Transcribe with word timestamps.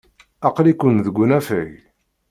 Aql-iken 0.47 0.95
deg 1.05 1.15
unafag. 1.23 1.71